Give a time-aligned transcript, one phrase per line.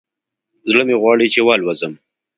[0.71, 1.93] زړه مې غواړي چې والوزم